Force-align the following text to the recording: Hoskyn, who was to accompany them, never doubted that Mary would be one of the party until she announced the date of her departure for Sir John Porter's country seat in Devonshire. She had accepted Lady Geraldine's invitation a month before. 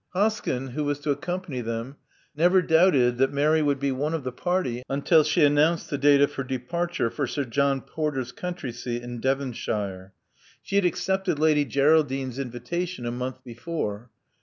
Hoskyn, 0.15 0.69
who 0.71 0.83
was 0.83 0.97
to 1.01 1.11
accompany 1.11 1.61
them, 1.61 1.95
never 2.35 2.63
doubted 2.63 3.19
that 3.19 3.31
Mary 3.31 3.61
would 3.61 3.79
be 3.79 3.91
one 3.91 4.15
of 4.15 4.23
the 4.23 4.31
party 4.31 4.81
until 4.89 5.23
she 5.23 5.43
announced 5.45 5.91
the 5.91 5.97
date 5.99 6.21
of 6.21 6.33
her 6.33 6.43
departure 6.43 7.11
for 7.11 7.27
Sir 7.27 7.45
John 7.45 7.81
Porter's 7.81 8.31
country 8.31 8.71
seat 8.71 9.03
in 9.03 9.19
Devonshire. 9.21 10.13
She 10.63 10.75
had 10.75 10.85
accepted 10.85 11.37
Lady 11.37 11.65
Geraldine's 11.65 12.39
invitation 12.39 13.05
a 13.05 13.11
month 13.11 13.43
before. 13.43 14.09